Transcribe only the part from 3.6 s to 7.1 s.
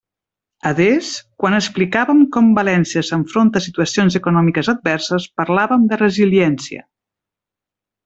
a situacions econòmiques adverses, parlàvem de resiliència.